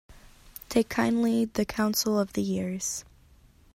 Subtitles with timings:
[0.67, 3.05] Take kindly the counsel of the years